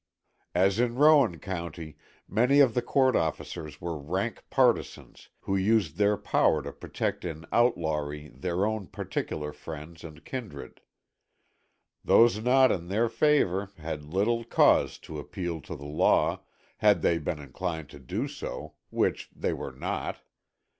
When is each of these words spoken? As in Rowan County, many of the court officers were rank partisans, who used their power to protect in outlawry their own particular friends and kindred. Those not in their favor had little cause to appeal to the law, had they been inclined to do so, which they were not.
As 0.55 0.79
in 0.79 0.95
Rowan 0.95 1.37
County, 1.37 1.95
many 2.27 2.59
of 2.59 2.73
the 2.73 2.81
court 2.81 3.15
officers 3.15 3.79
were 3.79 3.99
rank 3.99 4.41
partisans, 4.49 5.29
who 5.41 5.55
used 5.55 5.97
their 5.97 6.17
power 6.17 6.63
to 6.63 6.71
protect 6.71 7.23
in 7.23 7.45
outlawry 7.51 8.29
their 8.29 8.65
own 8.65 8.87
particular 8.87 9.53
friends 9.53 10.03
and 10.03 10.25
kindred. 10.25 10.81
Those 12.03 12.41
not 12.41 12.71
in 12.71 12.87
their 12.87 13.09
favor 13.09 13.69
had 13.77 14.01
little 14.03 14.43
cause 14.43 14.97
to 15.05 15.19
appeal 15.19 15.61
to 15.61 15.75
the 15.75 15.85
law, 15.85 16.39
had 16.77 17.03
they 17.03 17.19
been 17.19 17.37
inclined 17.37 17.89
to 17.89 17.99
do 17.99 18.27
so, 18.27 18.73
which 18.89 19.29
they 19.35 19.53
were 19.53 19.71
not. 19.71 20.17